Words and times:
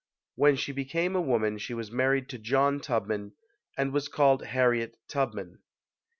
When 0.33 0.55
she 0.55 0.71
became 0.71 1.15
a 1.15 1.21
woman 1.21 1.59
she 1.59 1.75
was 1.75 1.91
married 1.91 2.27
to 2.29 2.39
John 2.39 2.79
Tubman 2.79 3.33
and 3.77 3.93
was 3.93 4.07
called 4.07 4.45
Harriet 4.47 4.97
Tubman. 5.07 5.59